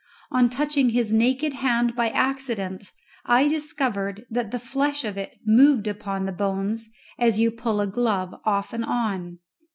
[0.31, 2.91] On touching his naked hand by accident
[3.23, 6.89] I discovered that the flesh of it moved upon the bones
[7.19, 9.37] as you pull a glove off and on.